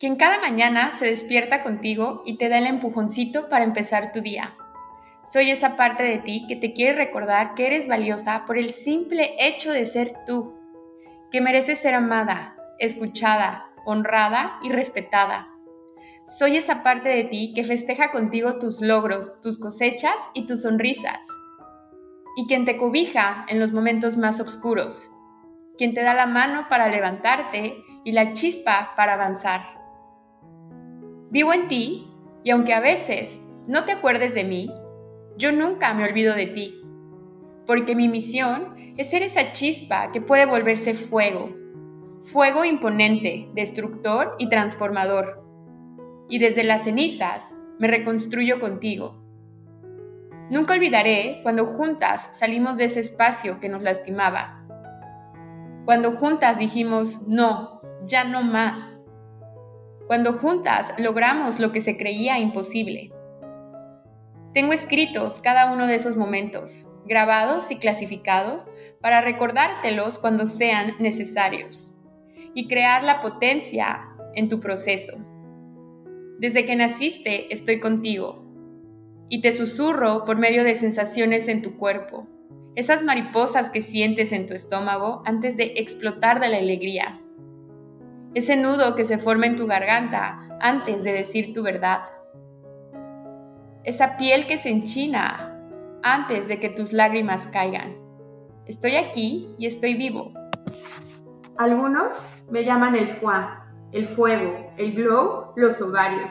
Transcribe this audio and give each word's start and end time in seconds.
quien 0.00 0.16
cada 0.16 0.40
mañana 0.40 0.92
se 0.94 1.04
despierta 1.04 1.62
contigo 1.62 2.22
y 2.24 2.38
te 2.38 2.48
da 2.48 2.56
el 2.56 2.66
empujoncito 2.66 3.50
para 3.50 3.64
empezar 3.64 4.12
tu 4.12 4.22
día. 4.22 4.56
Soy 5.22 5.50
esa 5.50 5.76
parte 5.76 6.02
de 6.02 6.16
ti 6.16 6.46
que 6.48 6.56
te 6.56 6.72
quiere 6.72 6.94
recordar 6.94 7.54
que 7.54 7.66
eres 7.66 7.86
valiosa 7.86 8.46
por 8.46 8.56
el 8.56 8.70
simple 8.70 9.34
hecho 9.38 9.70
de 9.70 9.84
ser 9.84 10.14
tú, 10.26 10.54
que 11.30 11.42
mereces 11.42 11.80
ser 11.80 11.92
amada, 11.92 12.56
escuchada, 12.78 13.66
honrada 13.84 14.58
y 14.62 14.70
respetada. 14.70 15.48
Soy 16.24 16.56
esa 16.56 16.82
parte 16.82 17.10
de 17.10 17.24
ti 17.24 17.52
que 17.54 17.64
festeja 17.64 18.10
contigo 18.10 18.58
tus 18.58 18.80
logros, 18.80 19.38
tus 19.42 19.58
cosechas 19.58 20.16
y 20.32 20.46
tus 20.46 20.62
sonrisas. 20.62 21.26
Y 22.36 22.46
quien 22.46 22.64
te 22.64 22.78
cobija 22.78 23.44
en 23.48 23.60
los 23.60 23.72
momentos 23.72 24.16
más 24.16 24.40
oscuros, 24.40 25.10
quien 25.76 25.92
te 25.92 26.02
da 26.02 26.14
la 26.14 26.26
mano 26.26 26.68
para 26.70 26.88
levantarte 26.88 27.84
y 28.02 28.12
la 28.12 28.32
chispa 28.32 28.94
para 28.96 29.12
avanzar. 29.12 29.79
Vivo 31.30 31.52
en 31.52 31.68
ti 31.68 32.08
y 32.42 32.50
aunque 32.50 32.74
a 32.74 32.80
veces 32.80 33.40
no 33.68 33.84
te 33.84 33.92
acuerdes 33.92 34.34
de 34.34 34.42
mí, 34.42 34.68
yo 35.36 35.52
nunca 35.52 35.94
me 35.94 36.04
olvido 36.04 36.34
de 36.34 36.46
ti, 36.46 36.82
porque 37.66 37.94
mi 37.94 38.08
misión 38.08 38.74
es 38.96 39.10
ser 39.10 39.22
esa 39.22 39.52
chispa 39.52 40.10
que 40.10 40.20
puede 40.20 40.44
volverse 40.44 40.94
fuego, 40.94 41.54
fuego 42.22 42.64
imponente, 42.64 43.48
destructor 43.54 44.34
y 44.38 44.48
transformador. 44.48 45.44
Y 46.28 46.40
desde 46.40 46.64
las 46.64 46.82
cenizas 46.82 47.54
me 47.78 47.86
reconstruyo 47.86 48.58
contigo. 48.58 49.22
Nunca 50.50 50.74
olvidaré 50.74 51.40
cuando 51.44 51.64
juntas 51.64 52.28
salimos 52.32 52.76
de 52.76 52.86
ese 52.86 52.98
espacio 52.98 53.60
que 53.60 53.68
nos 53.68 53.82
lastimaba. 53.82 54.66
Cuando 55.84 56.16
juntas 56.16 56.58
dijimos, 56.58 57.22
no, 57.28 57.80
ya 58.04 58.24
no 58.24 58.42
más 58.42 59.00
cuando 60.10 60.32
juntas 60.32 60.92
logramos 60.98 61.60
lo 61.60 61.70
que 61.70 61.80
se 61.80 61.96
creía 61.96 62.36
imposible. 62.40 63.12
Tengo 64.52 64.72
escritos 64.72 65.40
cada 65.40 65.72
uno 65.72 65.86
de 65.86 65.94
esos 65.94 66.16
momentos, 66.16 66.88
grabados 67.06 67.70
y 67.70 67.76
clasificados 67.76 68.72
para 69.00 69.20
recordártelos 69.20 70.18
cuando 70.18 70.46
sean 70.46 70.96
necesarios 70.98 71.94
y 72.54 72.66
crear 72.66 73.04
la 73.04 73.20
potencia 73.20 74.00
en 74.34 74.48
tu 74.48 74.58
proceso. 74.58 75.12
Desde 76.40 76.66
que 76.66 76.74
naciste 76.74 77.46
estoy 77.54 77.78
contigo 77.78 78.44
y 79.28 79.42
te 79.42 79.52
susurro 79.52 80.24
por 80.24 80.38
medio 80.38 80.64
de 80.64 80.74
sensaciones 80.74 81.46
en 81.46 81.62
tu 81.62 81.76
cuerpo, 81.76 82.26
esas 82.74 83.04
mariposas 83.04 83.70
que 83.70 83.80
sientes 83.80 84.32
en 84.32 84.48
tu 84.48 84.54
estómago 84.54 85.22
antes 85.24 85.56
de 85.56 85.74
explotar 85.76 86.40
de 86.40 86.48
la 86.48 86.56
alegría 86.56 87.20
ese 88.34 88.56
nudo 88.56 88.94
que 88.94 89.04
se 89.04 89.18
forma 89.18 89.46
en 89.46 89.56
tu 89.56 89.66
garganta 89.66 90.40
antes 90.60 91.02
de 91.02 91.12
decir 91.12 91.52
tu 91.52 91.62
verdad, 91.62 92.02
esa 93.82 94.16
piel 94.16 94.46
que 94.46 94.58
se 94.58 94.68
enchina 94.68 95.58
antes 96.02 96.48
de 96.48 96.60
que 96.60 96.68
tus 96.68 96.92
lágrimas 96.92 97.48
caigan. 97.48 97.96
Estoy 98.66 98.96
aquí 98.96 99.54
y 99.58 99.66
estoy 99.66 99.94
vivo. 99.94 100.32
Algunos 101.56 102.14
me 102.50 102.64
llaman 102.64 102.94
el 102.94 103.08
fuá, 103.08 103.66
el 103.92 104.08
fuego, 104.08 104.72
el 104.76 104.94
glow, 104.94 105.52
los 105.56 105.80
ovarios. 105.82 106.30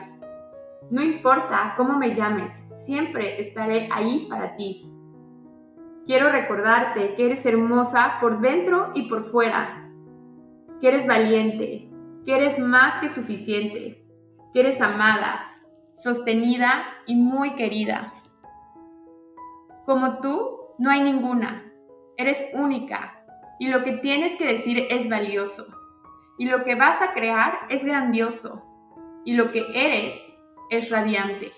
No 0.90 1.02
importa 1.02 1.74
cómo 1.76 1.98
me 1.98 2.16
llames, 2.16 2.52
siempre 2.86 3.42
estaré 3.42 3.90
ahí 3.92 4.28
para 4.30 4.56
ti. 4.56 4.90
Quiero 6.06 6.32
recordarte 6.32 7.14
que 7.16 7.26
eres 7.26 7.46
hermosa 7.46 8.18
por 8.22 8.40
dentro 8.40 8.92
y 8.96 9.10
por 9.10 9.26
fuera, 9.26 9.88
que 10.82 10.88
eres 10.88 11.06
valiente, 11.06 11.89
que 12.26 12.36
eres 12.36 12.60
más 12.60 13.02
que 13.02 13.10
suficiente, 13.10 14.06
que 14.54 14.60
eres 14.60 14.82
amada, 14.82 15.52
sostenida 15.96 16.86
y 17.06 17.16
muy 17.16 17.56
querida. 17.56 18.14
Como 19.86 20.20
tú, 20.20 20.60
no 20.78 20.92
hay 20.92 21.02
ninguna. 21.02 21.66
Eres 22.18 22.46
única 22.54 23.20
y 23.60 23.68
lo 23.68 23.84
que 23.84 23.94
tienes 23.94 24.38
que 24.38 24.46
decir 24.46 24.88
es 24.90 25.10
valioso. 25.10 25.68
Y 26.38 26.46
lo 26.46 26.64
que 26.64 26.76
vas 26.76 27.02
a 27.02 27.14
crear 27.14 27.60
es 27.70 27.84
grandioso. 27.84 28.64
Y 29.26 29.34
lo 29.34 29.52
que 29.52 29.66
eres 29.74 30.16
es 30.70 30.90
radiante. 30.90 31.52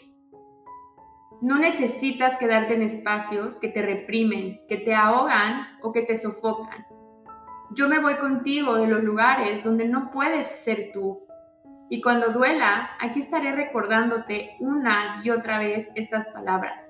No 1.42 1.58
necesitas 1.60 2.38
quedarte 2.40 2.74
en 2.74 2.82
espacios 2.82 3.60
que 3.60 3.68
te 3.68 3.82
reprimen, 3.82 4.62
que 4.68 4.78
te 4.78 4.96
ahogan 4.96 5.78
o 5.84 5.92
que 5.92 6.02
te 6.02 6.18
sofocan. 6.18 6.86
Yo 7.74 7.88
me 7.88 8.02
voy 8.02 8.16
contigo 8.16 8.76
de 8.76 8.88
los 8.88 9.02
lugares 9.02 9.64
donde 9.64 9.88
no 9.88 10.12
puedes 10.12 10.46
ser 10.48 10.92
tú. 10.94 11.26
Y 11.90 12.02
cuando 12.02 12.34
duela, 12.34 12.92
aquí 13.00 13.22
estaré 13.22 13.54
recordándote 13.54 14.58
una 14.60 15.22
y 15.24 15.30
otra 15.30 15.58
vez 15.58 15.90
estas 15.96 16.28
palabras. 16.28 16.86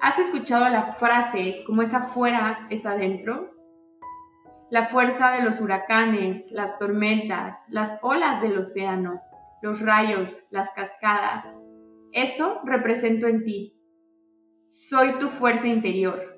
¿Has 0.00 0.18
escuchado 0.18 0.68
la 0.68 0.92
frase 0.94 1.62
como 1.66 1.80
es 1.80 1.94
afuera 1.94 2.66
es 2.68 2.84
adentro? 2.84 3.54
La 4.68 4.84
fuerza 4.84 5.30
de 5.30 5.42
los 5.42 5.58
huracanes, 5.58 6.44
las 6.50 6.78
tormentas, 6.78 7.56
las 7.68 7.98
olas 8.02 8.42
del 8.42 8.58
océano, 8.58 9.22
los 9.62 9.80
rayos, 9.80 10.36
las 10.50 10.68
cascadas. 10.72 11.46
Eso 12.12 12.60
represento 12.62 13.26
en 13.26 13.42
ti. 13.42 13.74
Soy 14.68 15.14
tu 15.14 15.30
fuerza 15.30 15.66
interior 15.66 16.37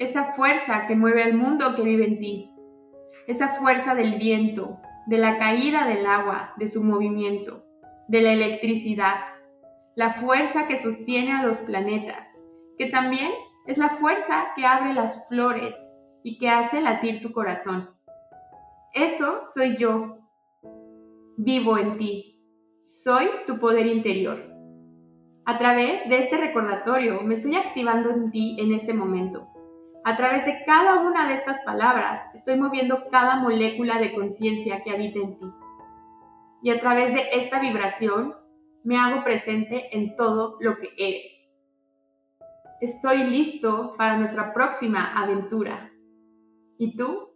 esa 0.00 0.24
fuerza 0.24 0.86
que 0.86 0.96
mueve 0.96 1.22
al 1.22 1.34
mundo 1.34 1.76
que 1.76 1.82
vive 1.82 2.06
en 2.06 2.18
ti, 2.18 2.50
esa 3.26 3.48
fuerza 3.48 3.94
del 3.94 4.14
viento, 4.14 4.80
de 5.06 5.18
la 5.18 5.36
caída 5.36 5.86
del 5.86 6.06
agua, 6.06 6.54
de 6.56 6.68
su 6.68 6.82
movimiento, 6.82 7.66
de 8.08 8.22
la 8.22 8.32
electricidad, 8.32 9.16
la 9.94 10.14
fuerza 10.14 10.66
que 10.66 10.78
sostiene 10.78 11.32
a 11.32 11.42
los 11.42 11.58
planetas, 11.58 12.26
que 12.78 12.86
también 12.86 13.30
es 13.66 13.76
la 13.76 13.90
fuerza 13.90 14.46
que 14.56 14.64
abre 14.64 14.94
las 14.94 15.28
flores 15.28 15.76
y 16.22 16.38
que 16.38 16.48
hace 16.48 16.80
latir 16.80 17.20
tu 17.20 17.32
corazón. 17.32 17.90
Eso 18.94 19.40
soy 19.52 19.76
yo. 19.76 20.16
Vivo 21.36 21.76
en 21.76 21.98
ti. 21.98 22.42
Soy 22.82 23.28
tu 23.46 23.58
poder 23.58 23.86
interior. 23.86 24.50
A 25.44 25.58
través 25.58 26.08
de 26.08 26.20
este 26.20 26.38
recordatorio 26.38 27.20
me 27.20 27.34
estoy 27.34 27.54
activando 27.56 28.08
en 28.08 28.30
ti 28.30 28.56
en 28.58 28.72
este 28.72 28.94
momento 28.94 29.50
a 30.04 30.16
través 30.16 30.46
de 30.46 30.64
cada 30.64 31.00
una 31.00 31.28
de 31.28 31.34
estas 31.34 31.60
palabras 31.64 32.34
estoy 32.34 32.56
moviendo 32.56 33.08
cada 33.10 33.36
molécula 33.36 33.98
de 33.98 34.14
conciencia 34.14 34.82
que 34.82 34.90
habita 34.90 35.18
en 35.18 35.38
ti. 35.38 35.46
Y 36.62 36.70
a 36.70 36.80
través 36.80 37.14
de 37.14 37.22
esta 37.32 37.60
vibración 37.60 38.34
me 38.82 38.98
hago 38.98 39.22
presente 39.24 39.94
en 39.96 40.16
todo 40.16 40.56
lo 40.60 40.76
que 40.78 40.88
eres. 40.96 41.40
Estoy 42.80 43.24
listo 43.24 43.94
para 43.96 44.16
nuestra 44.16 44.54
próxima 44.54 45.12
aventura. 45.14 45.90
¿Y 46.78 46.96
tú? 46.96 47.28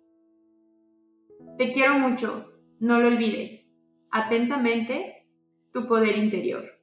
Te 1.59 1.73
quiero 1.75 1.99
mucho, 1.99 2.51
no 2.81 2.99
lo 2.99 3.09
olvides. 3.09 3.67
Atentamente, 4.11 5.27
tu 5.73 5.87
poder 5.87 6.17
interior. 6.17 6.74